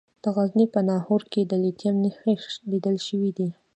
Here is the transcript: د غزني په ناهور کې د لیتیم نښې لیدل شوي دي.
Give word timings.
د 0.23 0.25
غزني 0.35 0.65
په 0.73 0.79
ناهور 0.89 1.21
کې 1.31 1.41
د 1.45 1.53
لیتیم 1.63 1.95
نښې 2.03 2.33
لیدل 2.71 2.95
شوي 3.07 3.31
دي. 3.37 3.49